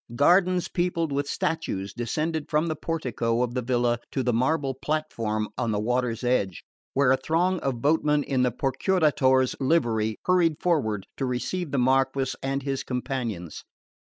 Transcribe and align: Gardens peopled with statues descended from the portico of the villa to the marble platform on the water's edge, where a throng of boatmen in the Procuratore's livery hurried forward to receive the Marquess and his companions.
Gardens 0.15 0.67
peopled 0.67 1.11
with 1.11 1.29
statues 1.29 1.93
descended 1.93 2.49
from 2.49 2.65
the 2.65 2.75
portico 2.75 3.43
of 3.43 3.53
the 3.53 3.61
villa 3.61 3.99
to 4.13 4.23
the 4.23 4.33
marble 4.33 4.73
platform 4.73 5.49
on 5.59 5.69
the 5.69 5.79
water's 5.79 6.23
edge, 6.23 6.63
where 6.95 7.11
a 7.11 7.17
throng 7.17 7.59
of 7.59 7.83
boatmen 7.83 8.23
in 8.23 8.41
the 8.41 8.51
Procuratore's 8.51 9.55
livery 9.59 10.17
hurried 10.25 10.59
forward 10.59 11.05
to 11.17 11.25
receive 11.27 11.69
the 11.69 11.77
Marquess 11.77 12.35
and 12.41 12.63
his 12.63 12.83
companions. 12.83 13.63